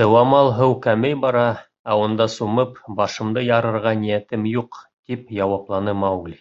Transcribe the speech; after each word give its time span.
Дыуамал 0.00 0.50
һыу 0.56 0.74
кәмей 0.86 1.14
бара, 1.26 1.44
ә 1.94 2.00
унда 2.06 2.28
сумып, 2.38 2.82
башымды 3.04 3.48
ярырға 3.54 3.96
ниәтем 4.04 4.52
юҡ,— 4.58 4.84
тип 5.10 5.36
яуапланы 5.42 6.00
Маугли. 6.06 6.40